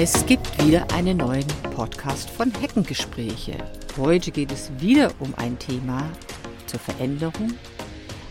Es 0.00 0.24
gibt 0.26 0.64
wieder 0.64 0.86
einen 0.94 1.16
neuen 1.16 1.48
Podcast 1.74 2.30
von 2.30 2.52
Heckengespräche. 2.52 3.58
Heute 3.96 4.30
geht 4.30 4.52
es 4.52 4.70
wieder 4.78 5.10
um 5.18 5.34
ein 5.36 5.58
Thema 5.58 6.08
zur 6.66 6.78
Veränderung. 6.78 7.54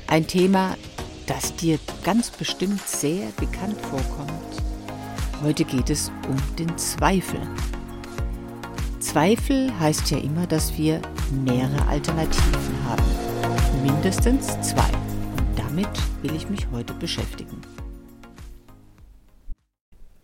Ein 0.07 0.25
Thema, 0.25 0.77
das 1.25 1.53
dir 1.57 1.77
ganz 2.05 2.29
bestimmt 2.29 2.79
sehr 2.87 3.27
bekannt 3.35 3.75
vorkommt. 3.81 4.63
Heute 5.43 5.65
geht 5.65 5.89
es 5.89 6.09
um 6.29 6.37
den 6.55 6.77
Zweifel. 6.77 7.41
Zweifel 9.01 9.77
heißt 9.77 10.09
ja 10.11 10.19
immer, 10.19 10.47
dass 10.47 10.77
wir 10.77 11.01
mehrere 11.43 11.85
Alternativen 11.89 12.85
haben. 12.85 13.03
Mindestens 13.83 14.47
zwei. 14.61 14.89
Und 15.35 15.59
damit 15.59 15.89
will 16.21 16.33
ich 16.33 16.47
mich 16.49 16.65
heute 16.71 16.93
beschäftigen. 16.93 17.59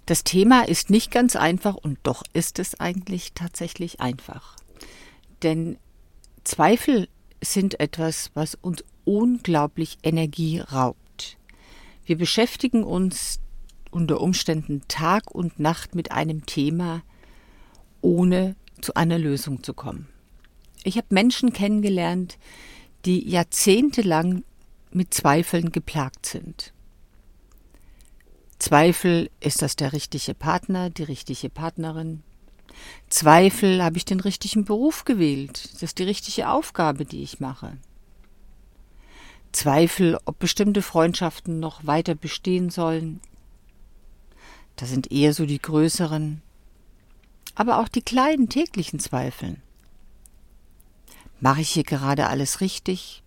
Das 0.05 0.23
Thema 0.25 0.67
ist 0.67 0.89
nicht 0.89 1.11
ganz 1.11 1.35
einfach 1.35 1.75
und 1.75 1.97
doch 2.03 2.23
ist 2.33 2.59
es 2.59 2.79
eigentlich 2.79 3.33
tatsächlich 3.33 4.01
einfach. 4.01 4.57
Denn 5.43 5.77
Zweifel 6.43 7.07
sind 7.41 7.79
etwas, 7.79 8.31
was 8.33 8.55
uns 8.55 8.83
unglaublich 9.05 9.97
Energie 10.03 10.59
raubt. 10.59 11.37
Wir 12.05 12.17
beschäftigen 12.17 12.83
uns 12.83 13.39
unter 13.91 14.19
Umständen 14.19 14.81
Tag 14.89 15.31
und 15.31 15.59
Nacht 15.59 15.95
mit 15.95 16.11
einem 16.11 16.45
Thema, 16.45 17.01
ohne 18.01 18.55
zu 18.81 18.95
einer 18.95 19.17
Lösung 19.17 19.63
zu 19.63 19.73
kommen. 19.73 20.09
Ich 20.83 20.97
habe 20.97 21.07
Menschen 21.11 21.53
kennengelernt, 21.53 22.37
die 23.05 23.29
jahrzehntelang 23.29 24.43
mit 24.91 25.13
Zweifeln 25.13 25.71
geplagt 25.71 26.25
sind. 26.25 26.72
Zweifel, 28.63 29.29
ist 29.41 29.61
das 29.61 29.75
der 29.75 29.91
richtige 29.91 30.33
Partner, 30.33 30.89
die 30.89 31.03
richtige 31.03 31.49
Partnerin? 31.49 32.23
Zweifel, 33.09 33.83
habe 33.83 33.97
ich 33.97 34.05
den 34.05 34.21
richtigen 34.21 34.63
Beruf 34.63 35.03
gewählt? 35.03 35.65
Ist 35.65 35.83
das 35.83 35.95
die 35.95 36.03
richtige 36.03 36.47
Aufgabe, 36.47 37.03
die 37.03 37.23
ich 37.23 37.41
mache? 37.41 37.75
Zweifel, 39.51 40.17
ob 40.23 40.39
bestimmte 40.39 40.81
Freundschaften 40.81 41.59
noch 41.59 41.85
weiter 41.85 42.15
bestehen 42.15 42.69
sollen. 42.69 43.19
Das 44.77 44.87
sind 44.87 45.11
eher 45.11 45.33
so 45.33 45.45
die 45.45 45.61
größeren, 45.61 46.41
aber 47.55 47.79
auch 47.79 47.89
die 47.89 48.01
kleinen 48.01 48.47
täglichen 48.47 48.99
Zweifeln. 48.99 49.61
Mache 51.41 51.59
ich 51.59 51.71
hier 51.71 51.83
gerade 51.83 52.27
alles 52.27 52.61
richtig? 52.61 53.23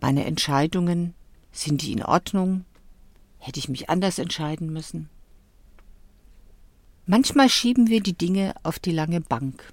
Meine 0.00 0.24
Entscheidungen, 0.24 1.12
sind 1.52 1.82
die 1.82 1.92
in 1.92 2.02
Ordnung? 2.02 2.64
Hätte 3.40 3.58
ich 3.58 3.70
mich 3.70 3.88
anders 3.88 4.18
entscheiden 4.18 4.70
müssen? 4.70 5.08
Manchmal 7.06 7.48
schieben 7.48 7.88
wir 7.88 8.00
die 8.02 8.16
Dinge 8.16 8.54
auf 8.62 8.78
die 8.78 8.92
lange 8.92 9.22
Bank, 9.22 9.72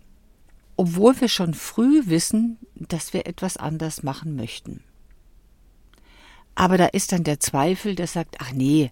obwohl 0.78 1.20
wir 1.20 1.28
schon 1.28 1.54
früh 1.54 2.04
wissen, 2.06 2.58
dass 2.76 3.14
wir 3.14 3.28
etwas 3.28 3.58
anders 3.58 4.04
machen 4.04 4.36
möchten. 4.36 4.84
Aber 6.56 6.78
da 6.78 6.88
ist 6.88 7.12
dann 7.12 7.26
der 7.26 7.40
Zweifel, 7.42 7.94
der 7.94 8.08
sagt, 8.08 8.38
ach 8.40 8.54
nee, 8.54 8.90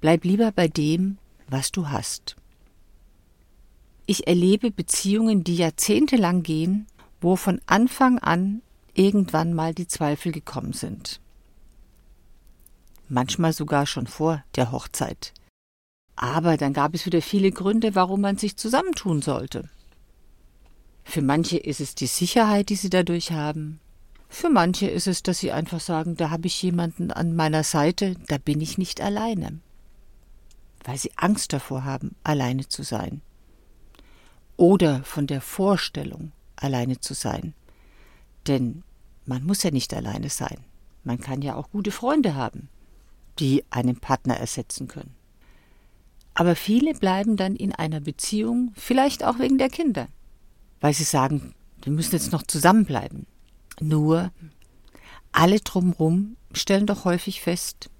bleib 0.00 0.24
lieber 0.24 0.52
bei 0.52 0.68
dem, 0.68 1.16
was 1.48 1.72
du 1.72 1.88
hast. 1.88 2.36
Ich 4.06 4.26
erlebe 4.28 4.70
Beziehungen, 4.70 5.42
die 5.42 5.56
jahrzehntelang 5.56 6.42
gehen, 6.42 6.86
wo 7.20 7.34
von 7.34 7.60
Anfang 7.66 8.18
an 8.18 8.60
irgendwann 8.92 9.54
mal 9.54 9.74
die 9.74 9.88
Zweifel 9.88 10.32
gekommen 10.32 10.74
sind 10.74 11.20
manchmal 13.10 13.52
sogar 13.52 13.86
schon 13.86 14.06
vor 14.06 14.42
der 14.56 14.72
Hochzeit. 14.72 15.34
Aber 16.16 16.56
dann 16.56 16.72
gab 16.72 16.94
es 16.94 17.06
wieder 17.06 17.22
viele 17.22 17.50
Gründe, 17.50 17.94
warum 17.94 18.20
man 18.20 18.36
sich 18.36 18.56
zusammentun 18.56 19.22
sollte. 19.22 19.68
Für 21.04 21.22
manche 21.22 21.58
ist 21.58 21.80
es 21.80 21.94
die 21.94 22.06
Sicherheit, 22.06 22.68
die 22.68 22.76
sie 22.76 22.90
dadurch 22.90 23.32
haben. 23.32 23.80
Für 24.28 24.48
manche 24.48 24.88
ist 24.88 25.06
es, 25.06 25.22
dass 25.22 25.38
sie 25.38 25.50
einfach 25.50 25.80
sagen, 25.80 26.16
da 26.16 26.30
habe 26.30 26.46
ich 26.46 26.62
jemanden 26.62 27.10
an 27.10 27.34
meiner 27.34 27.64
Seite, 27.64 28.14
da 28.28 28.38
bin 28.38 28.60
ich 28.60 28.78
nicht 28.78 29.00
alleine. 29.00 29.58
Weil 30.84 30.98
sie 30.98 31.10
Angst 31.16 31.52
davor 31.52 31.84
haben, 31.84 32.14
alleine 32.22 32.68
zu 32.68 32.82
sein. 32.82 33.22
Oder 34.56 35.02
von 35.02 35.26
der 35.26 35.40
Vorstellung, 35.40 36.32
alleine 36.54 37.00
zu 37.00 37.14
sein. 37.14 37.54
Denn 38.46 38.84
man 39.26 39.42
muss 39.44 39.62
ja 39.62 39.70
nicht 39.70 39.92
alleine 39.94 40.28
sein. 40.28 40.58
Man 41.02 41.18
kann 41.18 41.42
ja 41.42 41.56
auch 41.56 41.70
gute 41.70 41.90
Freunde 41.90 42.34
haben 42.34 42.68
die 43.40 43.64
einen 43.70 43.96
Partner 43.96 44.36
ersetzen 44.36 44.86
können. 44.86 45.14
Aber 46.34 46.54
viele 46.54 46.94
bleiben 46.94 47.36
dann 47.36 47.56
in 47.56 47.74
einer 47.74 48.00
Beziehung, 48.00 48.72
vielleicht 48.76 49.24
auch 49.24 49.38
wegen 49.38 49.58
der 49.58 49.68
Kinder, 49.68 50.08
weil 50.80 50.94
sie 50.94 51.04
sagen, 51.04 51.54
wir 51.82 51.92
müssen 51.92 52.12
jetzt 52.14 52.32
noch 52.32 52.42
zusammenbleiben. 52.42 53.26
Nur 53.80 54.30
alle 55.32 55.60
drumherum 55.60 56.36
stellen 56.52 56.86
doch 56.86 57.04
häufig 57.04 57.40
fest, 57.40 57.90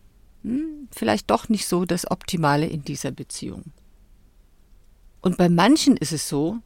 hm, 0.42 0.88
vielleicht 0.90 1.30
doch 1.30 1.48
nicht 1.48 1.66
so 1.66 1.84
das 1.84 2.10
Optimale 2.10 2.66
in 2.66 2.82
dieser 2.82 3.10
Beziehung. 3.10 3.72
Und 5.22 5.36
bei 5.36 5.48
manchen 5.48 5.96
ist 5.96 6.12
es 6.12 6.28
so, 6.28 6.58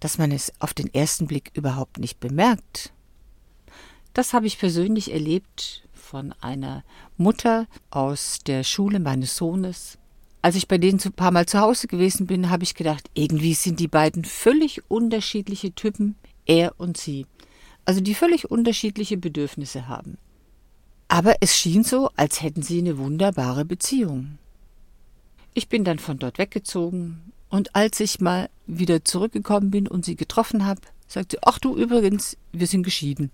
dass 0.00 0.18
man 0.18 0.32
es 0.32 0.52
auf 0.58 0.74
den 0.74 0.92
ersten 0.92 1.26
Blick 1.26 1.50
überhaupt 1.54 1.98
nicht 1.98 2.18
bemerkt. 2.18 2.92
Das 4.14 4.32
habe 4.32 4.46
ich 4.46 4.58
persönlich 4.58 5.12
erlebt 5.12 5.82
von 6.02 6.34
einer 6.40 6.84
Mutter 7.16 7.66
aus 7.90 8.40
der 8.46 8.64
Schule 8.64 9.00
meines 9.00 9.36
Sohnes. 9.36 9.98
Als 10.42 10.56
ich 10.56 10.68
bei 10.68 10.76
denen 10.76 11.00
ein 11.02 11.12
paar 11.12 11.30
Mal 11.30 11.46
zu 11.46 11.60
Hause 11.60 11.86
gewesen 11.86 12.26
bin, 12.26 12.50
habe 12.50 12.64
ich 12.64 12.74
gedacht, 12.74 13.08
irgendwie 13.14 13.54
sind 13.54 13.78
die 13.78 13.88
beiden 13.88 14.24
völlig 14.24 14.82
unterschiedliche 14.90 15.72
Typen, 15.72 16.16
er 16.44 16.78
und 16.78 16.96
sie. 16.96 17.26
Also 17.84 18.00
die 18.00 18.14
völlig 18.14 18.50
unterschiedliche 18.50 19.16
Bedürfnisse 19.16 19.88
haben. 19.88 20.18
Aber 21.08 21.36
es 21.40 21.56
schien 21.56 21.84
so, 21.84 22.10
als 22.16 22.42
hätten 22.42 22.62
sie 22.62 22.78
eine 22.78 22.98
wunderbare 22.98 23.64
Beziehung. 23.64 24.38
Ich 25.54 25.68
bin 25.68 25.84
dann 25.84 25.98
von 25.98 26.18
dort 26.18 26.38
weggezogen 26.38 27.32
und 27.48 27.74
als 27.76 28.00
ich 28.00 28.20
mal 28.20 28.50
wieder 28.66 29.04
zurückgekommen 29.04 29.70
bin 29.70 29.86
und 29.86 30.04
sie 30.04 30.16
getroffen 30.16 30.64
habe, 30.66 30.80
sagte 31.06 31.36
sie, 31.36 31.42
ach 31.46 31.58
du 31.58 31.76
übrigens, 31.76 32.36
wir 32.52 32.66
sind 32.66 32.82
geschieden. 32.82 33.30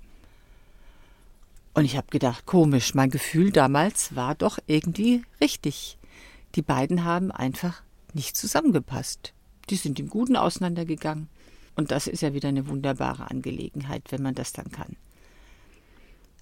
Und 1.78 1.84
ich 1.84 1.96
habe 1.96 2.08
gedacht, 2.10 2.44
komisch, 2.44 2.94
mein 2.94 3.08
Gefühl 3.08 3.52
damals 3.52 4.16
war 4.16 4.34
doch 4.34 4.58
irgendwie 4.66 5.22
richtig. 5.40 5.96
Die 6.56 6.62
beiden 6.62 7.04
haben 7.04 7.30
einfach 7.30 7.84
nicht 8.14 8.36
zusammengepasst. 8.36 9.32
Die 9.70 9.76
sind 9.76 10.00
im 10.00 10.08
Guten 10.08 10.34
auseinandergegangen. 10.34 11.28
Und 11.76 11.92
das 11.92 12.08
ist 12.08 12.22
ja 12.22 12.34
wieder 12.34 12.48
eine 12.48 12.66
wunderbare 12.66 13.30
Angelegenheit, 13.30 14.10
wenn 14.10 14.22
man 14.22 14.34
das 14.34 14.52
dann 14.52 14.72
kann. 14.72 14.96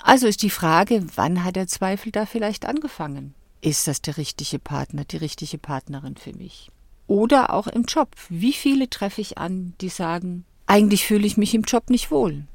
Also 0.03 0.27
ist 0.27 0.41
die 0.41 0.49
Frage, 0.49 1.05
wann 1.17 1.45
hat 1.45 1.57
der 1.57 1.69
Zweifel 1.69 2.13
da 2.13 2.25
vielleicht 2.25 2.65
angefangen? 2.65 3.35
Ist 3.61 3.89
das 3.89 4.01
der 4.01 4.17
richtige 4.17 4.59
Partner, 4.59 5.05
die 5.05 5.19
richtige 5.19 5.59
Partnerin 5.59 6.17
für 6.17 6.33
mich? 6.33 6.71
Oder 7.09 7.53
auch 7.53 7.67
im 7.67 7.83
Job. 7.83 8.17
Wie 8.31 8.55
viele 8.55 8.89
treffe 8.89 9.21
ich 9.21 9.37
an, 9.37 9.75
die 9.83 9.91
sagen, 9.91 10.47
eigentlich 10.65 11.05
fühle 11.05 11.27
ich 11.27 11.37
mich 11.37 11.55
im 11.55 11.65
Job 11.65 11.91
nicht 11.91 12.11
wohl. 12.11 12.47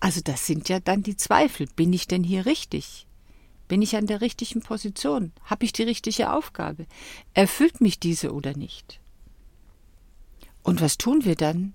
Also 0.00 0.20
das 0.22 0.46
sind 0.46 0.68
ja 0.68 0.80
dann 0.80 1.02
die 1.02 1.16
Zweifel. 1.16 1.66
Bin 1.74 1.92
ich 1.92 2.06
denn 2.06 2.22
hier 2.22 2.46
richtig? 2.46 3.06
Bin 3.66 3.82
ich 3.82 3.96
an 3.96 4.06
der 4.06 4.20
richtigen 4.20 4.60
Position? 4.60 5.32
Habe 5.44 5.64
ich 5.64 5.72
die 5.72 5.82
richtige 5.82 6.32
Aufgabe? 6.32 6.86
Erfüllt 7.34 7.80
mich 7.80 8.00
diese 8.00 8.32
oder 8.32 8.56
nicht? 8.56 9.00
Und 10.62 10.80
was 10.80 10.98
tun 10.98 11.24
wir 11.24 11.34
dann? 11.34 11.74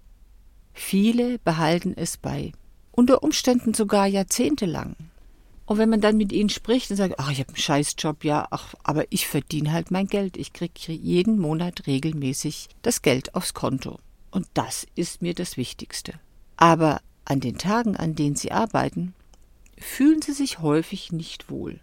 Viele 0.74 1.38
behalten 1.40 1.94
es 1.96 2.18
bei, 2.18 2.52
unter 2.92 3.22
Umständen 3.22 3.74
sogar 3.74 4.08
jahrzehntelang. 4.08 4.96
Und 5.66 5.78
wenn 5.78 5.90
man 5.90 6.02
dann 6.02 6.18
mit 6.18 6.32
ihnen 6.32 6.50
spricht 6.50 6.92
und 6.92 6.98
sagt, 6.98 7.20
ach, 7.20 7.32
ich 7.32 7.40
habe 7.40 7.50
einen 7.50 7.58
Scheißjob, 7.58 8.26
ja, 8.26 8.48
ach, 8.50 8.74
aber 8.84 9.06
ich 9.12 9.28
verdiene 9.28 9.72
halt 9.72 9.92
mein 9.92 10.08
Geld. 10.08 10.36
Ich 10.36 10.52
kriege 10.52 10.92
jeden 10.92 11.40
Monat 11.40 11.88
regelmäßig 11.88 12.70
das 12.82 13.02
Geld 13.02 13.34
aufs 13.36 13.54
Konto. 13.54 14.00
Und 14.30 14.48
das 14.56 14.86
ist 14.96 15.22
mir 15.22 15.34
das 15.34 15.58
Wichtigste. 15.58 16.14
Aber 16.58 17.02
an 17.26 17.40
den 17.40 17.58
Tagen, 17.58 17.96
an 17.96 18.16
denen 18.16 18.36
sie 18.36 18.52
arbeiten, 18.52 19.14
fühlen 19.78 20.22
sie 20.22 20.34
sich 20.34 20.60
häufig 20.60 21.12
nicht 21.12 21.50
wohl. 21.50 21.80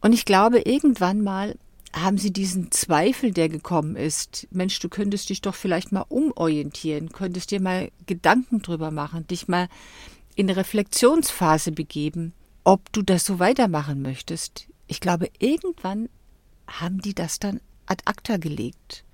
Und 0.00 0.12
ich 0.12 0.24
glaube, 0.24 0.60
irgendwann 0.60 1.22
mal 1.22 1.56
haben 1.94 2.18
sie 2.18 2.32
diesen 2.32 2.70
Zweifel, 2.70 3.32
der 3.32 3.48
gekommen 3.48 3.96
ist, 3.96 4.48
Mensch, 4.50 4.78
du 4.80 4.88
könntest 4.88 5.28
dich 5.28 5.42
doch 5.42 5.54
vielleicht 5.54 5.92
mal 5.92 6.06
umorientieren, 6.08 7.10
könntest 7.10 7.50
dir 7.50 7.60
mal 7.60 7.90
Gedanken 8.06 8.62
drüber 8.62 8.90
machen, 8.90 9.26
dich 9.26 9.46
mal 9.46 9.68
in 10.34 10.48
eine 10.48 10.56
Reflexionsphase 10.56 11.72
begeben, 11.72 12.32
ob 12.64 12.92
du 12.92 13.02
das 13.02 13.24
so 13.24 13.38
weitermachen 13.38 14.00
möchtest. 14.00 14.68
Ich 14.86 15.00
glaube, 15.00 15.30
irgendwann 15.38 16.08
haben 16.66 17.00
die 17.00 17.14
das 17.14 17.38
dann 17.38 17.60
ad 17.86 18.02
acta 18.06 18.38
gelegt 18.38 19.04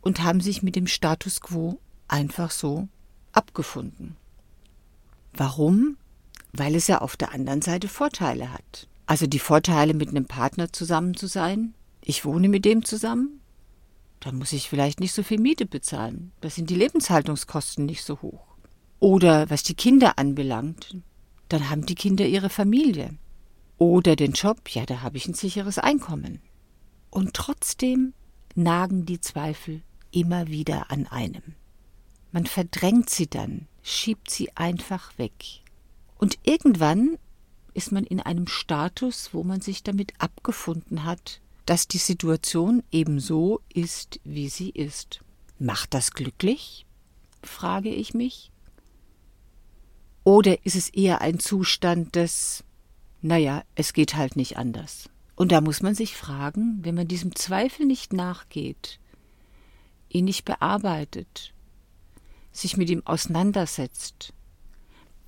und 0.00 0.22
haben 0.22 0.40
sich 0.40 0.62
mit 0.62 0.76
dem 0.76 0.86
Status 0.86 1.40
quo 1.40 1.80
einfach 2.06 2.52
so 2.52 2.88
abgefunden. 3.32 4.16
Warum? 5.38 5.96
Weil 6.52 6.74
es 6.74 6.88
ja 6.88 7.00
auf 7.00 7.16
der 7.16 7.32
anderen 7.32 7.62
Seite 7.62 7.86
Vorteile 7.86 8.52
hat. 8.52 8.88
Also 9.06 9.28
die 9.28 9.38
Vorteile, 9.38 9.94
mit 9.94 10.08
einem 10.08 10.26
Partner 10.26 10.72
zusammen 10.72 11.14
zu 11.14 11.28
sein. 11.28 11.74
Ich 12.02 12.24
wohne 12.24 12.48
mit 12.48 12.64
dem 12.64 12.84
zusammen. 12.84 13.40
dann 14.20 14.36
muss 14.36 14.52
ich 14.52 14.68
vielleicht 14.68 14.98
nicht 14.98 15.12
so 15.12 15.22
viel 15.22 15.38
Miete 15.38 15.64
bezahlen. 15.64 16.32
Da 16.40 16.50
sind 16.50 16.70
die 16.70 16.74
Lebenshaltungskosten 16.74 17.86
nicht 17.86 18.02
so 18.02 18.20
hoch. 18.20 18.48
Oder 18.98 19.48
was 19.48 19.62
die 19.62 19.74
Kinder 19.76 20.18
anbelangt, 20.18 20.96
dann 21.48 21.70
haben 21.70 21.86
die 21.86 21.94
Kinder 21.94 22.26
ihre 22.26 22.50
Familie. 22.50 23.16
Oder 23.78 24.16
den 24.16 24.32
Job, 24.32 24.68
ja, 24.70 24.84
da 24.86 25.02
habe 25.02 25.18
ich 25.18 25.28
ein 25.28 25.34
sicheres 25.34 25.78
Einkommen. 25.78 26.40
Und 27.10 27.34
trotzdem 27.34 28.12
nagen 28.56 29.06
die 29.06 29.20
Zweifel 29.20 29.82
immer 30.10 30.48
wieder 30.48 30.90
an 30.90 31.06
einem. 31.06 31.54
Man 32.32 32.46
verdrängt 32.46 33.08
sie 33.08 33.28
dann, 33.28 33.67
schiebt 33.88 34.30
sie 34.30 34.54
einfach 34.54 35.16
weg. 35.18 35.62
Und 36.18 36.38
irgendwann 36.42 37.18
ist 37.74 37.92
man 37.92 38.04
in 38.04 38.20
einem 38.20 38.46
Status, 38.46 39.30
wo 39.32 39.44
man 39.44 39.60
sich 39.60 39.82
damit 39.82 40.12
abgefunden 40.18 41.04
hat, 41.04 41.40
dass 41.64 41.88
die 41.88 41.98
Situation 41.98 42.82
eben 42.90 43.20
so 43.20 43.60
ist, 43.72 44.20
wie 44.24 44.48
sie 44.48 44.70
ist. 44.70 45.20
Macht 45.58 45.94
das 45.94 46.12
glücklich? 46.12 46.86
frage 47.42 47.90
ich 47.90 48.14
mich. 48.14 48.50
Oder 50.24 50.66
ist 50.66 50.76
es 50.76 50.90
eher 50.90 51.20
ein 51.20 51.38
Zustand 51.38 52.14
des, 52.16 52.64
naja, 53.22 53.62
es 53.74 53.92
geht 53.92 54.16
halt 54.16 54.36
nicht 54.36 54.56
anders. 54.56 55.08
Und 55.36 55.52
da 55.52 55.60
muss 55.60 55.82
man 55.82 55.94
sich 55.94 56.16
fragen, 56.16 56.80
wenn 56.82 56.94
man 56.94 57.08
diesem 57.08 57.34
Zweifel 57.34 57.86
nicht 57.86 58.12
nachgeht, 58.12 58.98
ihn 60.08 60.24
nicht 60.24 60.44
bearbeitet, 60.44 61.54
sich 62.52 62.76
mit 62.76 62.90
ihm 62.90 63.02
auseinandersetzt, 63.04 64.32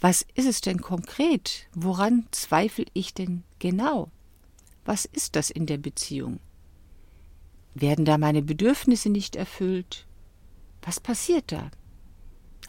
was 0.01 0.25
ist 0.35 0.47
es 0.47 0.61
denn 0.63 0.81
konkret? 0.81 1.69
Woran 1.75 2.27
zweifle 2.31 2.87
ich 2.95 3.13
denn 3.13 3.43
genau? 3.59 4.11
Was 4.87 5.05
ist 5.05 5.37
das 5.37 5.51
in 5.51 5.67
der 5.67 5.77
Beziehung? 5.77 6.41
Werden 7.75 8.07
da 8.07 8.17
meine 8.17 8.43
Bedürfnisse 8.43 9.11
nicht 9.11 9.37
erfüllt? 9.37 10.07
Was 10.83 11.01
passiert 11.01 11.53
da? 11.53 11.71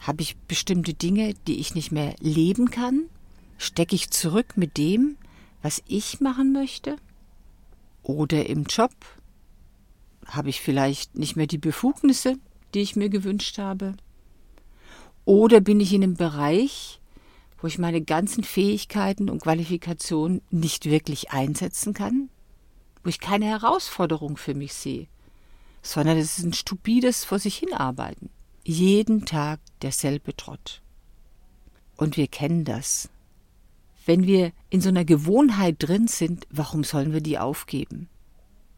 Habe 0.00 0.22
ich 0.22 0.36
bestimmte 0.36 0.92
Dinge, 0.92 1.34
die 1.46 1.58
ich 1.58 1.74
nicht 1.74 1.90
mehr 1.90 2.14
leben 2.20 2.70
kann? 2.70 3.08
Stecke 3.56 3.94
ich 3.94 4.10
zurück 4.10 4.56
mit 4.56 4.76
dem, 4.76 5.16
was 5.62 5.82
ich 5.86 6.20
machen 6.20 6.52
möchte? 6.52 6.96
Oder 8.02 8.46
im 8.46 8.64
Job? 8.64 8.92
Habe 10.26 10.50
ich 10.50 10.60
vielleicht 10.60 11.16
nicht 11.16 11.36
mehr 11.36 11.46
die 11.46 11.58
Befugnisse, 11.58 12.36
die 12.74 12.80
ich 12.80 12.94
mir 12.94 13.08
gewünscht 13.08 13.58
habe? 13.58 13.96
Oder 15.24 15.60
bin 15.60 15.80
ich 15.80 15.92
in 15.92 16.02
einem 16.02 16.14
Bereich, 16.14 17.00
wo 17.60 17.66
ich 17.68 17.78
meine 17.78 18.02
ganzen 18.02 18.42
Fähigkeiten 18.42 19.30
und 19.30 19.42
Qualifikationen 19.42 20.42
nicht 20.50 20.86
wirklich 20.86 21.30
einsetzen 21.30 21.94
kann? 21.94 22.28
Wo 23.04 23.08
ich 23.08 23.20
keine 23.20 23.46
Herausforderung 23.46 24.36
für 24.36 24.54
mich 24.54 24.74
sehe, 24.74 25.06
sondern 25.82 26.16
es 26.18 26.38
ist 26.38 26.44
ein 26.44 26.52
stupides 26.52 27.24
Vor 27.24 27.38
sich 27.38 27.56
hinarbeiten. 27.56 28.30
Jeden 28.64 29.24
Tag 29.24 29.60
derselbe 29.82 30.36
Trott. 30.36 30.82
Und 31.96 32.16
wir 32.16 32.28
kennen 32.28 32.64
das. 32.64 33.08
Wenn 34.06 34.26
wir 34.26 34.52
in 34.70 34.80
so 34.80 34.88
einer 34.88 35.04
Gewohnheit 35.04 35.76
drin 35.78 36.08
sind, 36.08 36.46
warum 36.50 36.82
sollen 36.82 37.12
wir 37.12 37.20
die 37.20 37.38
aufgeben? 37.38 38.08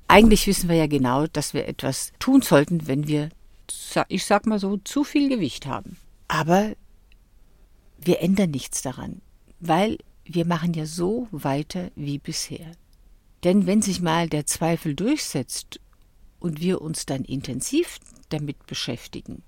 Eigentlich 0.09 0.47
wissen 0.47 0.69
wir 0.69 0.77
ja 0.77 0.87
genau, 0.87 1.27
dass 1.27 1.55
wir 1.55 1.67
etwas 1.67 2.13
tun 2.19 2.43
sollten, 2.43 2.87
wenn 2.87 3.09
wir, 3.09 3.31
ich 4.09 4.27
sag 4.27 4.47
mal 4.47 4.59
so, 4.59 4.77
zu 4.77 5.05
viel 5.05 5.31
Gewicht 5.31 5.67
haben. 5.67 5.97
Aber 6.35 6.75
wir 8.01 8.21
ändern 8.21 8.51
nichts 8.51 8.83
daran, 8.83 9.23
weil 9.61 9.99
wir 10.25 10.45
machen 10.45 10.75
ja 10.75 10.85
so 10.85 11.29
weiter 11.31 11.93
wie 11.95 12.19
bisher. 12.19 12.73
Denn 13.45 13.69
wenn 13.69 13.83
sich 13.83 14.01
mal 14.01 14.29
der 14.29 14.45
Zweifel 14.45 14.97
durchsetzt 14.97 15.79
und 16.41 16.61
wir 16.61 16.83
uns 16.83 17.07
dann 17.07 17.23
intensiv 17.23 18.01
damit 18.31 18.67
beschäftigen, 18.67 19.45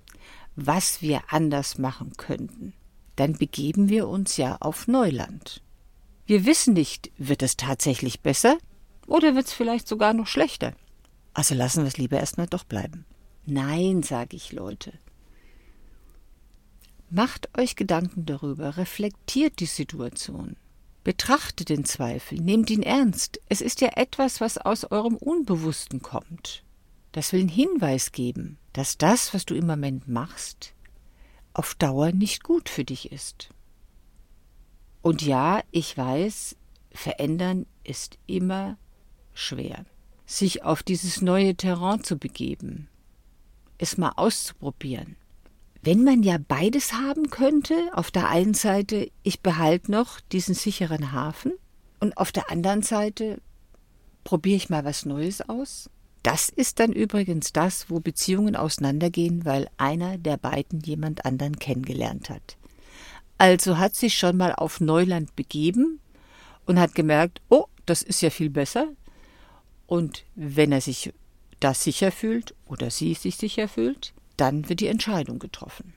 was 0.55 1.03
wir 1.03 1.23
anders 1.33 1.77
machen 1.77 2.13
könnten, 2.17 2.73
dann 3.17 3.33
begeben 3.33 3.89
wir 3.89 4.07
uns 4.07 4.37
ja 4.37 4.57
auf 4.61 4.87
Neuland. 4.87 5.65
Wir 6.25 6.47
wissen 6.47 6.75
nicht, 6.75 7.11
wird 7.19 7.43
es 7.43 7.57
tatsächlich 7.57 8.21
besser 8.21 8.59
oder 9.09 9.35
wird 9.35 9.47
es 9.47 9.53
vielleicht 9.53 9.89
sogar 9.89 10.15
noch 10.15 10.29
schlechter. 10.29 10.73
Also 11.35 11.57
lassen 11.57 11.83
wir 11.83 11.89
es 11.89 11.99
lieber 11.99 12.21
erstmal 12.21 12.47
doch 12.47 12.63
bleiben. 12.63 13.05
Nein, 13.45 14.05
sage 14.05 14.37
ich 14.37 14.53
Leute. 14.53 14.93
Macht 17.09 17.57
euch 17.57 17.77
Gedanken 17.77 18.27
darüber, 18.27 18.77
reflektiert 18.77 19.61
die 19.61 19.67
Situation. 19.67 20.57
Betrachtet 21.05 21.69
den 21.69 21.85
Zweifel, 21.85 22.41
nehmt 22.41 22.69
ihn 22.69 22.83
ernst. 22.83 23.41
Es 23.49 23.61
ist 23.61 23.81
ja 23.81 23.91
etwas, 23.95 24.41
was 24.41 24.59
aus 24.59 24.91
eurem 24.91 25.15
Unbewussten 25.17 26.03
kommt. 26.03 26.65
Das 27.13 27.33
will 27.33 27.41
einen 27.41 27.49
Hinweis 27.49 28.11
geben, 28.11 28.59
dass 28.73 28.99
das, 28.99 29.33
was 29.33 29.47
du 29.47 29.55
im 29.55 29.67
Moment 29.67 30.09
machst, 30.09 30.75
auf 31.55 31.75
Dauer 31.77 32.11
nicht 32.11 32.43
gut 32.43 32.69
für 32.69 32.85
dich 32.85 33.13
ist. 33.13 33.51
Und 35.01 35.23
ja, 35.23 35.63
ich 35.71 35.97
weiß, 35.97 36.57
verändern 36.91 37.67
ist 37.85 38.19
immer 38.27 38.77
schwer. 39.33 39.87
Sich 40.27 40.65
auf 40.65 40.83
dieses 40.83 41.23
neue 41.23 41.55
Terrain 41.55 42.03
zu 42.03 42.19
begeben, 42.19 42.89
es 43.79 43.97
mal 43.97 44.13
auszuprobieren. 44.17 45.17
Wenn 45.87 46.03
man 46.03 46.25
ja 46.25 46.37
beides 46.37 46.95
haben 46.95 47.31
könnte, 47.31 47.77
auf 47.93 48.11
der 48.11 48.29
einen 48.29 48.55
Seite, 48.55 49.09
ich 49.23 49.39
behalte 49.39 49.93
noch 49.93 50.19
diesen 50.19 50.57
sicheren 50.57 51.13
Hafen 51.13 51.53
und 52.01 52.17
auf 52.17 52.33
der 52.33 52.51
anderen 52.51 52.83
Seite 52.83 53.41
probiere 54.25 54.57
ich 54.57 54.69
mal 54.69 54.85
was 54.85 55.07
Neues 55.07 55.49
aus. 55.49 55.89
Das 56.25 56.49
ist 56.49 56.81
dann 56.81 56.91
übrigens 56.91 57.53
das, 57.53 57.89
wo 57.89 58.01
Beziehungen 58.01 58.57
auseinandergehen, 58.57 59.45
weil 59.45 59.69
einer 59.77 60.19
der 60.19 60.39
beiden 60.39 60.81
jemand 60.81 61.25
anderen 61.25 61.57
kennengelernt 61.57 62.31
hat. 62.31 62.57
Also 63.39 63.79
hat 63.79 63.95
sich 63.95 64.19
schon 64.19 64.37
mal 64.37 64.57
auf 64.57 64.81
Neuland 64.81 65.37
begeben 65.37 66.01
und 66.65 66.81
hat 66.81 66.97
gemerkt, 66.97 67.41
oh, 67.49 67.67
das 67.85 68.03
ist 68.03 68.23
ja 68.23 68.31
viel 68.31 68.51
besser. 68.51 68.89
Und 69.87 70.25
wenn 70.35 70.73
er 70.73 70.81
sich 70.81 71.13
da 71.61 71.75
sicher 71.75 72.11
fühlt 72.11 72.57
oder 72.67 72.91
sie 72.91 73.15
sich 73.15 73.37
sicher 73.37 73.69
fühlt, 73.69 74.16
dann 74.37 74.69
wird 74.69 74.81
die 74.81 74.89
Entscheidung 74.89 75.39
getroffen. 75.39 75.95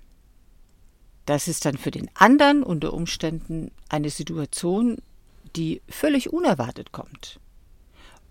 Das 1.25 1.47
ist 1.47 1.65
dann 1.65 1.77
für 1.77 1.91
den 1.91 2.09
anderen 2.15 2.63
unter 2.63 2.93
Umständen 2.93 3.71
eine 3.87 4.09
Situation, 4.09 4.97
die 5.55 5.81
völlig 5.87 6.33
unerwartet 6.33 6.91
kommt. 6.91 7.39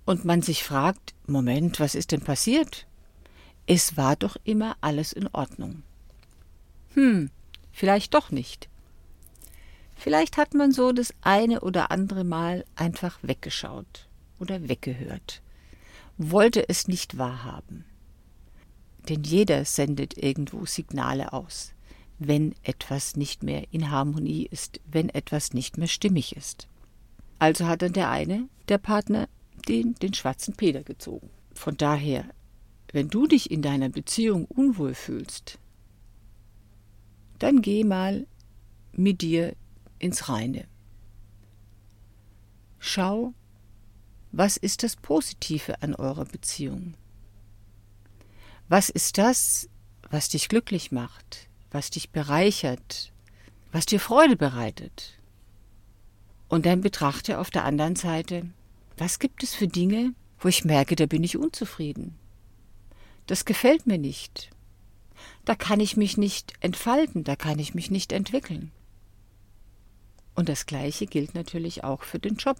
Und 0.04 0.24
man 0.24 0.42
sich 0.42 0.64
fragt, 0.64 1.14
Moment, 1.26 1.80
was 1.80 1.94
ist 1.94 2.12
denn 2.12 2.22
passiert? 2.22 2.86
Es 3.66 3.96
war 3.96 4.16
doch 4.16 4.36
immer 4.44 4.76
alles 4.80 5.12
in 5.12 5.28
Ordnung. 5.28 5.82
Hm, 6.94 7.30
vielleicht 7.70 8.14
doch 8.14 8.30
nicht. 8.30 8.68
Vielleicht 9.94 10.36
hat 10.36 10.54
man 10.54 10.72
so 10.72 10.92
das 10.92 11.12
eine 11.22 11.60
oder 11.60 11.90
andere 11.90 12.24
Mal 12.24 12.64
einfach 12.76 13.18
weggeschaut 13.22 14.08
oder 14.38 14.68
weggehört, 14.68 15.42
wollte 16.16 16.68
es 16.68 16.88
nicht 16.88 17.18
wahrhaben. 17.18 17.84
Denn 19.08 19.22
jeder 19.22 19.64
sendet 19.64 20.18
irgendwo 20.18 20.66
Signale 20.66 21.32
aus, 21.32 21.72
wenn 22.18 22.54
etwas 22.62 23.16
nicht 23.16 23.42
mehr 23.42 23.64
in 23.72 23.90
Harmonie 23.90 24.46
ist, 24.50 24.80
wenn 24.90 25.08
etwas 25.08 25.54
nicht 25.54 25.78
mehr 25.78 25.88
stimmig 25.88 26.36
ist. 26.36 26.68
Also 27.38 27.66
hat 27.66 27.82
dann 27.82 27.92
der 27.92 28.10
eine, 28.10 28.48
der 28.68 28.78
Partner, 28.78 29.28
den, 29.68 29.94
den 29.94 30.14
schwarzen 30.14 30.54
Peter 30.54 30.82
gezogen. 30.82 31.30
Von 31.54 31.76
daher, 31.76 32.24
wenn 32.92 33.08
du 33.08 33.26
dich 33.26 33.50
in 33.50 33.62
deiner 33.62 33.88
Beziehung 33.88 34.44
unwohl 34.46 34.94
fühlst, 34.94 35.58
dann 37.38 37.62
geh 37.62 37.84
mal 37.84 38.26
mit 38.92 39.22
dir 39.22 39.54
ins 39.98 40.28
Reine. 40.28 40.66
Schau, 42.78 43.34
was 44.32 44.56
ist 44.56 44.82
das 44.82 44.96
Positive 44.96 45.82
an 45.82 45.94
eurer 45.94 46.24
Beziehung? 46.24 46.94
Was 48.68 48.90
ist 48.90 49.16
das, 49.16 49.68
was 50.10 50.28
dich 50.28 50.50
glücklich 50.50 50.92
macht, 50.92 51.48
was 51.70 51.88
dich 51.88 52.10
bereichert, 52.10 53.12
was 53.72 53.86
dir 53.86 53.98
Freude 53.98 54.36
bereitet? 54.36 55.18
Und 56.48 56.66
dann 56.66 56.82
betrachte 56.82 57.38
auf 57.38 57.50
der 57.50 57.64
anderen 57.64 57.96
Seite, 57.96 58.46
was 58.98 59.18
gibt 59.18 59.42
es 59.42 59.54
für 59.54 59.68
Dinge, 59.68 60.12
wo 60.38 60.48
ich 60.48 60.66
merke, 60.66 60.96
da 60.96 61.06
bin 61.06 61.24
ich 61.24 61.38
unzufrieden. 61.38 62.18
Das 63.26 63.46
gefällt 63.46 63.86
mir 63.86 63.98
nicht. 63.98 64.50
Da 65.46 65.54
kann 65.54 65.80
ich 65.80 65.96
mich 65.96 66.18
nicht 66.18 66.52
entfalten, 66.60 67.24
da 67.24 67.36
kann 67.36 67.58
ich 67.58 67.74
mich 67.74 67.90
nicht 67.90 68.12
entwickeln. 68.12 68.70
Und 70.34 70.50
das 70.50 70.66
Gleiche 70.66 71.06
gilt 71.06 71.34
natürlich 71.34 71.84
auch 71.84 72.02
für 72.02 72.18
den 72.18 72.36
Job. 72.36 72.58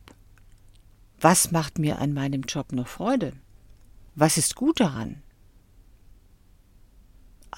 Was 1.20 1.50
macht 1.50 1.78
mir 1.78 1.98
an 1.98 2.14
meinem 2.14 2.42
Job 2.42 2.72
noch 2.72 2.88
Freude? 2.88 3.34
Was 4.14 4.38
ist 4.38 4.56
gut 4.56 4.80
daran? 4.80 5.22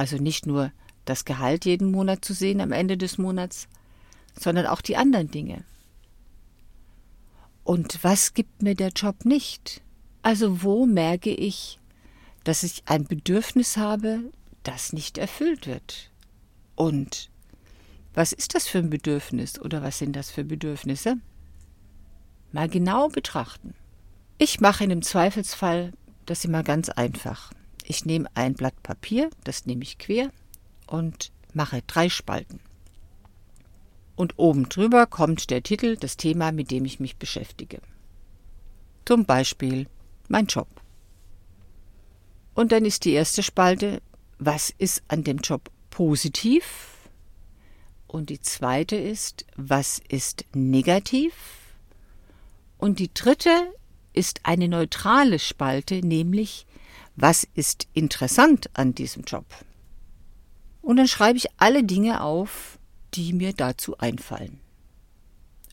Also 0.00 0.16
nicht 0.16 0.47
nur 0.47 0.73
das 1.04 1.26
Gehalt 1.26 1.66
jeden 1.66 1.90
Monat 1.90 2.25
zu 2.25 2.33
sehen 2.33 2.62
am 2.62 2.73
Ende 2.73 2.97
des 2.97 3.19
Monats, 3.19 3.69
sondern 4.33 4.64
auch 4.64 4.80
die 4.80 4.97
anderen 4.97 5.30
Dinge. 5.30 5.62
Und 7.64 8.02
was 8.02 8.33
gibt 8.33 8.62
mir 8.62 8.75
der 8.75 8.92
Job 8.97 9.26
nicht? 9.26 9.83
Also 10.23 10.62
wo 10.62 10.87
merke 10.87 11.28
ich, 11.28 11.78
dass 12.45 12.62
ich 12.62 12.85
ein 12.87 13.04
Bedürfnis 13.04 13.76
habe, 13.76 14.21
das 14.62 14.95
nicht 14.95 15.19
erfüllt 15.19 15.66
wird. 15.66 16.11
Und 16.76 17.28
was 18.14 18.33
ist 18.33 18.54
das 18.54 18.66
für 18.66 18.78
ein 18.78 18.88
Bedürfnis 18.88 19.61
oder 19.61 19.83
was 19.83 19.99
sind 19.99 20.16
das 20.16 20.30
für 20.30 20.45
Bedürfnisse? 20.45 21.19
Mal 22.52 22.71
genau 22.71 23.09
betrachten. 23.09 23.75
Ich 24.38 24.61
mache 24.62 24.83
in 24.83 24.88
dem 24.88 25.02
Zweifelsfall 25.02 25.92
das 26.25 26.47
immer 26.47 26.62
ganz 26.62 26.88
einfach. 26.88 27.52
Ich 27.90 28.04
nehme 28.04 28.30
ein 28.35 28.54
Blatt 28.54 28.85
Papier, 28.85 29.30
das 29.42 29.66
nehme 29.66 29.82
ich 29.82 29.99
quer 29.99 30.30
und 30.87 31.32
mache 31.54 31.82
drei 31.88 32.09
Spalten. 32.09 32.61
Und 34.14 34.38
oben 34.38 34.68
drüber 34.68 35.09
kommt 35.09 35.50
der 35.50 35.64
Titel, 35.64 35.97
das 35.97 36.16
Thema, 36.16 36.52
mit 36.52 36.70
dem 36.70 36.85
ich 36.85 37.00
mich 37.00 37.16
beschäftige. 37.16 37.80
Zum 39.04 39.25
Beispiel 39.25 39.88
mein 40.28 40.47
Job. 40.47 40.68
Und 42.54 42.70
dann 42.70 42.85
ist 42.85 43.04
die 43.06 43.11
erste 43.11 43.42
Spalte, 43.42 44.00
was 44.38 44.70
ist 44.70 45.02
an 45.09 45.25
dem 45.25 45.38
Job 45.38 45.68
positiv? 45.90 46.94
Und 48.06 48.30
die 48.30 48.40
zweite 48.40 48.94
ist, 48.94 49.47
was 49.56 50.00
ist 50.09 50.44
negativ? 50.54 51.35
Und 52.78 53.00
die 53.00 53.12
dritte 53.12 53.75
ist 54.12 54.42
eine 54.44 54.68
neutrale 54.68 55.40
Spalte, 55.40 56.06
nämlich, 56.06 56.66
was 57.17 57.47
ist 57.55 57.88
interessant 57.93 58.71
an 58.75 58.95
diesem 58.95 59.25
Job? 59.25 59.45
Und 60.83 60.97
dann 60.97 61.09
schreibe 61.09 61.38
ich 61.38 61.49
alle 61.59 61.85
Dinge 61.85 62.23
auf, 62.23 62.79
die 63.14 63.33
mir 63.33 63.52
dazu 63.52 63.99
einfallen. 63.99 64.61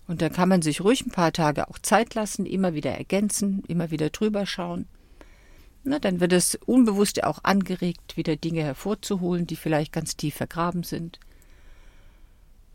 Und 0.08 0.22
dann 0.22 0.32
kann 0.32 0.50
man 0.50 0.62
sich 0.62 0.82
ruhig 0.82 1.06
ein 1.06 1.12
paar 1.12 1.34
Tage 1.34 1.67
auch 1.70 1.79
Zeit 1.79 2.15
lassen, 2.15 2.46
immer 2.46 2.74
wieder 2.74 2.91
ergänzen, 2.91 3.63
immer 3.67 3.91
wieder 3.91 4.10
drüber 4.10 4.46
schauen. 4.46 4.88
Na, 5.84 6.00
dann 6.00 6.20
wird 6.20 6.34
es 6.34 6.56
unbewusst 6.65 7.24
auch 7.24 7.44
angeregt, 7.44 8.17
wieder 8.17 8.36
Dinge 8.36 8.62
hervorzuholen, 8.63 9.48
die 9.48 9.56
vielleicht 9.56 9.91
ganz 9.91 10.17
tief 10.17 10.36
vergraben 10.36 10.84
sind. 10.84 11.20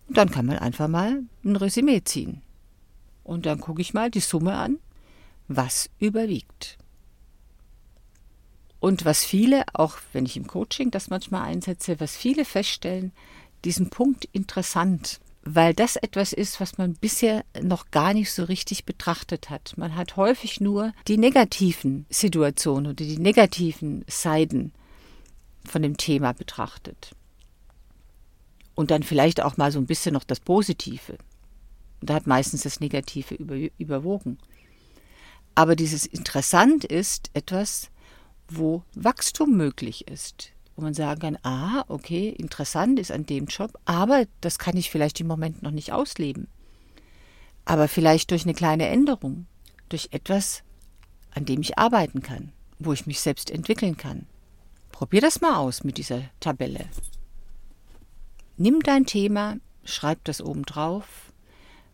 Und 0.09 0.17
dann 0.17 0.31
kann 0.31 0.47
man 0.47 0.59
einfach 0.59 0.89
mal 0.89 1.23
ein 1.45 1.57
Resümee 1.57 2.03
ziehen. 2.05 2.43
Und 3.25 3.47
dann 3.47 3.61
gucke 3.61 3.81
ich 3.81 3.95
mal 3.95 4.11
die 4.11 4.21
Summe 4.21 4.55
an, 4.55 4.79
was 5.49 5.91
überwiegt. 5.99 6.79
Und 8.83 9.05
was 9.05 9.23
viele, 9.23 9.63
auch 9.75 9.99
wenn 10.13 10.27
ich 10.27 10.37
im 10.37 10.49
Coaching 10.49 10.91
das 10.91 11.09
manchmal 11.09 11.43
einsetze, 11.43 12.01
was 12.01 12.17
viele 12.17 12.45
feststellen, 12.45 13.13
diesen 13.65 13.91
Punkt 13.91 14.25
interessant, 14.33 15.21
weil 15.45 15.73
das 15.73 15.95
etwas 15.95 16.33
ist, 16.33 16.61
was 16.61 16.79
man 16.79 16.95
bisher 16.95 17.45
noch 17.63 17.93
gar 17.93 18.13
nicht 18.13 18.33
so 18.33 18.43
richtig 18.43 18.85
betrachtet 18.85 19.51
hat. 19.51 19.75
Man 19.77 19.95
hat 19.95 20.17
häufig 20.17 20.61
nur 20.61 20.93
die 21.07 21.17
negativen 21.17 22.07
Situationen 22.11 22.87
oder 22.91 23.05
die 23.05 23.21
negativen 23.21 24.05
Seiten 24.09 24.73
von 25.65 25.83
dem 25.83 25.97
Thema 25.97 26.33
betrachtet. 26.33 27.13
Und 28.75 28.91
dann 28.91 29.05
vielleicht 29.05 29.43
auch 29.43 29.57
mal 29.57 29.71
so 29.71 29.79
ein 29.79 29.87
bisschen 29.87 30.15
noch 30.15 30.25
das 30.25 30.41
Positive. 30.41 31.19
Da 32.01 32.15
hat 32.15 32.27
meistens 32.27 32.63
das 32.63 32.81
Negative 32.81 33.37
über, 33.37 33.55
überwogen. 33.79 34.39
Aber 35.55 35.77
dieses 35.77 36.05
Interessant 36.05 36.85
ist 36.85 37.31
etwas, 37.33 37.92
wo 38.49 38.83
Wachstum 38.95 39.57
möglich 39.57 40.09
ist, 40.09 40.53
wo 40.77 40.83
man 40.83 40.95
sagen 40.95 41.21
kann, 41.21 41.39
ah, 41.43 41.85
okay, 41.89 42.29
interessant 42.29 42.99
ist 42.99 43.11
an 43.11 43.27
dem 43.27 43.47
Job, 43.47 43.79
aber 43.85 44.27
das 44.41 44.59
kann 44.59 44.77
ich 44.77 44.91
vielleicht 44.91 45.21
im 45.21 45.27
Moment 45.27 45.63
noch 45.63 45.71
nicht 45.71 45.93
ausleben. 45.93 46.49
Aber 47.65 47.89
vielleicht 47.89 48.31
durch 48.31 48.45
eine 48.45 48.55
kleine 48.55 48.89
Änderung, 48.89 49.47
durch 49.89 50.09
etwas, 50.11 50.63
an 51.35 51.45
dem 51.45 51.61
ich 51.61 51.79
arbeiten 51.79 52.23
kann, 52.23 52.53
wo 52.79 52.93
ich 52.93 53.07
mich 53.07 53.21
selbst 53.21 53.51
entwickeln 53.51 53.97
kann. 53.97 54.27
Probier 54.91 55.21
das 55.21 55.41
mal 55.41 55.57
aus 55.57 55.85
mit 55.85 55.99
dieser 55.99 56.23
Tabelle. 56.41 56.89
Nimm 58.57 58.81
dein 58.81 59.07
Thema, 59.07 59.57
schreib 59.85 60.25
das 60.25 60.41
oben 60.41 60.65
drauf. 60.65 61.33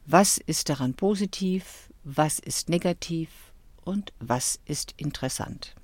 Was 0.06 0.38
ist 0.38 0.68
daran 0.68 0.94
positiv? 0.94 1.90
Was 2.04 2.38
ist 2.38 2.68
negativ? 2.68 3.30
Und 3.84 4.12
was 4.18 4.58
ist 4.64 4.92
interessant? 4.96 5.74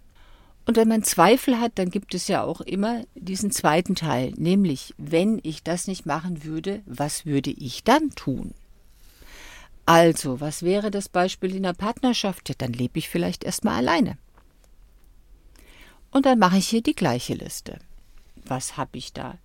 Und 0.66 0.76
wenn 0.76 0.88
man 0.88 1.02
Zweifel 1.02 1.60
hat, 1.60 1.72
dann 1.78 1.90
gibt 1.90 2.14
es 2.14 2.26
ja 2.26 2.42
auch 2.42 2.60
immer 2.62 3.04
diesen 3.14 3.50
zweiten 3.50 3.94
Teil, 3.94 4.32
nämlich, 4.36 4.94
wenn 4.96 5.38
ich 5.42 5.62
das 5.62 5.86
nicht 5.86 6.06
machen 6.06 6.44
würde, 6.44 6.82
was 6.86 7.26
würde 7.26 7.50
ich 7.50 7.84
dann 7.84 8.10
tun? 8.10 8.54
Also, 9.86 10.40
was 10.40 10.62
wäre 10.62 10.90
das 10.90 11.10
Beispiel 11.10 11.54
in 11.54 11.64
der 11.64 11.74
Partnerschaft? 11.74 12.48
Ja, 12.48 12.54
dann 12.56 12.72
lebe 12.72 12.98
ich 12.98 13.10
vielleicht 13.10 13.44
erstmal 13.44 13.76
alleine. 13.76 14.16
Und 16.10 16.24
dann 16.24 16.38
mache 16.38 16.56
ich 16.56 16.68
hier 16.68 16.82
die 16.82 16.94
gleiche 16.94 17.34
Liste. 17.34 17.78
Was 18.46 18.78
habe 18.78 18.96
ich 18.96 19.12
da 19.12 19.38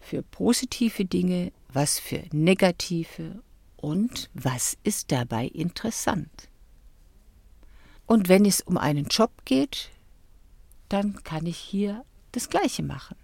für 0.00 0.22
positive 0.22 1.06
Dinge, 1.06 1.52
was 1.72 1.98
für 1.98 2.24
negative 2.32 3.42
und 3.76 4.28
was 4.34 4.76
ist 4.82 5.12
dabei 5.12 5.46
interessant? 5.46 6.48
Und 8.04 8.28
wenn 8.28 8.44
es 8.44 8.60
um 8.60 8.76
einen 8.76 9.06
Job 9.06 9.30
geht, 9.44 9.90
dann 10.88 11.22
kann 11.24 11.46
ich 11.46 11.58
hier 11.58 12.04
das 12.32 12.48
Gleiche 12.48 12.82
machen. 12.82 13.16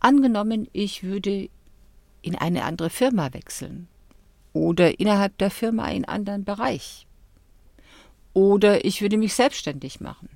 Angenommen, 0.00 0.68
ich 0.72 1.02
würde 1.02 1.50
in 2.22 2.36
eine 2.36 2.64
andere 2.64 2.90
Firma 2.90 3.32
wechseln 3.32 3.88
oder 4.52 4.98
innerhalb 5.00 5.36
der 5.38 5.50
Firma 5.50 5.84
einen 5.84 6.04
anderen 6.04 6.44
Bereich 6.44 7.06
oder 8.32 8.84
ich 8.84 9.02
würde 9.02 9.16
mich 9.16 9.34
selbstständig 9.34 10.00
machen 10.00 10.28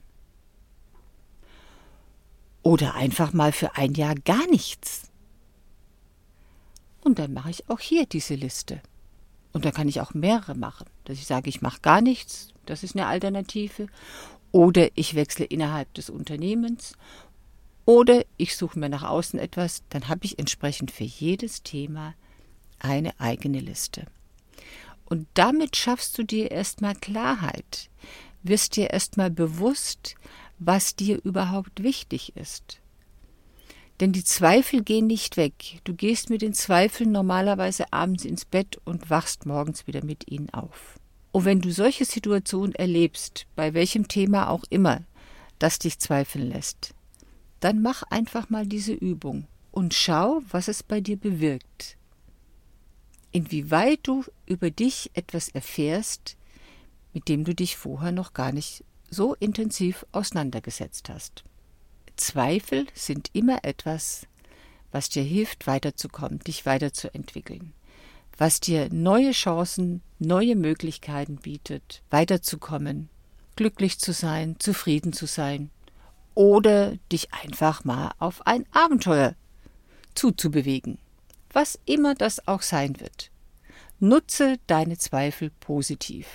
oder 2.63 2.95
einfach 2.95 3.33
mal 3.33 3.53
für 3.53 3.77
ein 3.77 3.95
Jahr 3.95 4.15
gar 4.15 4.47
nichts. 4.49 5.11
Und 7.03 7.19
dann 7.19 7.33
mache 7.33 7.51
ich 7.51 7.69
auch 7.69 7.81
hier 7.81 8.07
diese 8.07 8.35
Liste. 8.35 8.81
Und 9.53 9.65
da 9.65 9.71
kann 9.71 9.89
ich 9.89 10.01
auch 10.01 10.15
mehrere 10.15 10.55
machen, 10.55 10.87
dass 11.05 11.19
ich 11.19 11.27
sage, 11.27 11.49
ich 11.49 11.61
mache 11.61 11.81
gar 11.81 12.01
nichts, 12.01 12.55
das 12.65 12.83
ist 12.83 12.97
eine 12.97 13.07
Alternative. 13.07 13.89
Oder 14.53 14.91
ich 14.95 15.15
wechsle 15.15 15.47
innerhalb 15.47 15.93
des 15.95 16.11
Unternehmens. 16.11 16.93
Oder 17.85 18.25
ich 18.37 18.57
suche 18.57 18.79
mir 18.79 18.89
nach 18.89 19.03
außen 19.03 19.39
etwas, 19.39 19.83
dann 19.89 20.09
habe 20.09 20.25
ich 20.25 20.39
entsprechend 20.39 20.91
für 20.91 21.05
jedes 21.05 21.63
Thema 21.63 22.15
eine 22.79 23.19
eigene 23.19 23.61
Liste. 23.61 24.07
Und 25.05 25.27
damit 25.35 25.77
schaffst 25.77 26.17
du 26.17 26.23
dir 26.23 26.51
erstmal 26.51 26.95
Klarheit, 26.95 27.91
wirst 28.43 28.77
dir 28.77 28.91
erstmal 28.91 29.31
bewusst, 29.31 30.15
was 30.59 30.95
dir 30.95 31.21
überhaupt 31.25 31.83
wichtig 31.83 32.37
ist. 32.37 32.81
Denn 34.01 34.13
die 34.13 34.25
Zweifel 34.25 34.83
gehen 34.83 35.07
nicht 35.07 35.37
weg. 35.37 35.81
Du 35.85 35.95
gehst 35.95 36.31
mit 36.31 36.43
den 36.43 36.55
Zweifeln 36.55 37.13
normalerweise 37.13 37.93
abends 37.93 38.25
ins 38.25 38.45
Bett 38.45 38.81
und 38.85 39.11
wachst 39.11 39.45
morgens 39.47 39.87
wieder 39.87 40.05
mit 40.05 40.31
ihnen 40.31 40.51
auf. 40.51 40.99
Und 41.33 41.47
wenn 41.47 41.61
du 41.61 41.73
solche 41.73 42.05
Situationen 42.05 42.75
erlebst, 42.75 43.47
bei 43.57 43.73
welchem 43.73 44.07
Thema 44.07 44.51
auch 44.51 44.65
immer, 44.69 45.03
das 45.59 45.79
dich 45.79 45.99
zweifeln 45.99 46.51
lässt, 46.51 46.95
dann 47.61 47.81
mach 47.81 48.03
einfach 48.05 48.51
mal 48.51 48.67
diese 48.67 48.93
Übung 48.93 49.47
und 49.71 49.95
schau, 49.95 50.43
was 50.51 50.69
es 50.69 50.83
bei 50.83 51.01
dir 51.01 51.17
bewirkt. 51.17 51.97
Inwieweit 53.31 54.01
du 54.03 54.25
über 54.45 54.71
dich 54.71 55.11
etwas 55.15 55.49
erfährst, 55.49 56.37
mit 57.15 57.29
dem 57.29 57.45
du 57.45 57.55
dich 57.55 57.77
vorher 57.79 58.13
noch 58.13 58.35
gar 58.35 58.53
nicht 58.53 58.85
so 59.09 59.35
intensiv 59.35 60.05
auseinandergesetzt 60.13 61.09
hast. 61.09 61.45
Zweifel 62.17 62.87
sind 62.95 63.31
immer 63.33 63.65
etwas, 63.65 64.27
was 64.91 65.09
dir 65.09 65.23
hilft, 65.23 65.67
weiterzukommen, 65.67 66.41
dich 66.41 66.67
weiterzuentwickeln 66.67 67.73
was 68.39 68.61
dir 68.61 68.89
neue 68.93 69.33
Chancen, 69.33 70.03
neue 70.19 70.57
Möglichkeiten 70.57 71.37
bietet, 71.37 72.03
weiterzukommen, 72.11 73.09
glücklich 73.57 73.99
zu 73.99 74.13
sein, 74.13 74.57
zufrieden 74.59 75.13
zu 75.13 75.27
sein 75.27 75.71
oder 76.35 76.97
dich 77.11 77.33
einfach 77.35 77.85
mal 77.85 78.13
auf 78.19 78.47
ein 78.47 78.65
Abenteuer 78.73 79.35
zuzubewegen, 80.15 80.99
was 81.53 81.79
immer 81.85 82.15
das 82.15 82.47
auch 82.49 82.63
sein 82.63 83.01
wird. 83.01 83.31
Nutze 83.99 84.57
deine 84.67 84.99
Zweifel 84.99 85.51
positiv. 85.61 86.27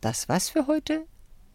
Das 0.00 0.28
war's 0.28 0.48
für 0.48 0.66
heute. 0.66 1.04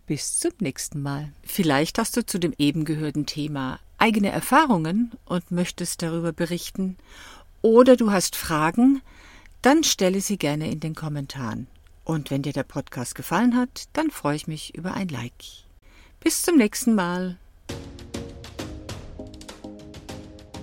Bis 0.05 0.37
zum 0.37 0.51
nächsten 0.59 1.01
Mal. 1.01 1.31
Vielleicht 1.43 1.97
hast 1.97 2.17
du 2.17 2.25
zu 2.25 2.37
dem 2.37 2.53
eben 2.57 2.83
gehörten 2.83 3.25
Thema 3.25 3.79
eigene 3.97 4.29
Erfahrungen 4.29 5.11
und 5.23 5.49
möchtest 5.49 6.01
darüber 6.01 6.33
berichten 6.33 6.97
oder 7.63 7.97
du 7.97 8.11
hast 8.11 8.35
Fragen, 8.35 9.01
dann 9.63 9.83
stelle 9.83 10.21
sie 10.21 10.37
gerne 10.37 10.69
in 10.69 10.79
den 10.79 10.93
Kommentaren. 10.93 11.65
Und 12.03 12.29
wenn 12.29 12.43
dir 12.43 12.53
der 12.53 12.63
Podcast 12.63 13.15
gefallen 13.15 13.55
hat, 13.55 13.85
dann 13.93 14.11
freue 14.11 14.35
ich 14.35 14.45
mich 14.45 14.75
über 14.75 14.93
ein 14.93 15.07
Like. 15.07 15.63
Bis 16.19 16.43
zum 16.43 16.57
nächsten 16.57 16.93
Mal. 16.93 17.37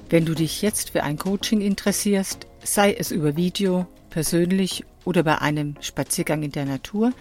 Wenn 0.09 0.25
du 0.25 0.35
dich 0.35 0.62
jetzt 0.62 0.90
für 0.90 1.02
ein 1.02 1.19
Coaching 1.19 1.61
interessierst, 1.61 2.47
sei 2.62 2.92
es 2.92 3.11
über 3.11 3.37
Video, 3.37 3.88
persönlich 4.11 4.85
oder 5.04 5.25
bei 5.25 5.38
einem 5.38 5.75
Spaziergang 5.80 6.45
in 6.45 6.52
der 6.52 6.66
Natur, 6.66 7.12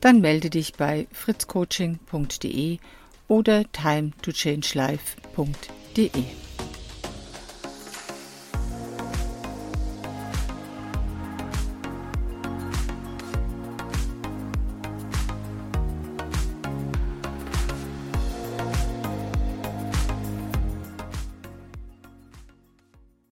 Dann 0.00 0.20
melde 0.20 0.50
dich 0.50 0.74
bei 0.74 1.06
fritzcoaching.de 1.12 2.78
oder 3.26 3.64
timetochange.life.de. 3.72 6.47